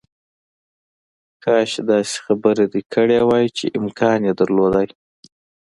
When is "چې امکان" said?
3.57-4.19